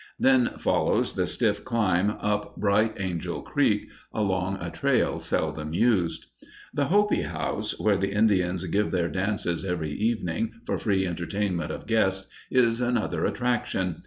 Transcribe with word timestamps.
Then 0.19 0.53
follows 0.57 1.13
the 1.13 1.27
stiff 1.27 1.63
climb 1.63 2.09
up 2.09 2.55
Bright 2.57 2.99
Angel 2.99 3.43
Creek, 3.43 3.87
along 4.11 4.57
a 4.59 4.71
trail 4.71 5.19
seldom 5.19 5.75
used. 5.75 6.25
The 6.73 6.85
Hopi 6.85 7.21
House, 7.21 7.79
where 7.79 7.97
the 7.97 8.11
Indians 8.11 8.65
give 8.65 8.89
their 8.89 9.09
dances 9.09 9.63
every 9.63 9.91
evening 9.93 10.53
for 10.65 10.79
free 10.79 11.05
entertainment 11.05 11.69
of 11.69 11.85
guests, 11.85 12.27
is 12.49 12.81
another 12.81 13.25
attraction. 13.25 13.97